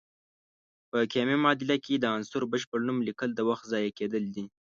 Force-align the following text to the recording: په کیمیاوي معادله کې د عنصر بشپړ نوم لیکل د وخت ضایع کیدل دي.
په 0.89 0.97
کیمیاوي 1.11 1.41
معادله 1.43 1.75
کې 1.85 1.93
د 1.97 2.05
عنصر 2.15 2.41
بشپړ 2.51 2.79
نوم 2.87 2.97
لیکل 3.07 3.29
د 3.35 3.39
وخت 3.49 3.63
ضایع 3.71 3.91
کیدل 3.99 4.23
دي. 4.35 4.45